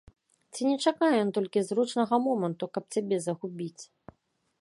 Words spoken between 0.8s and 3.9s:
чакае ён толькі зручнага моманту, каб цябе загубіць?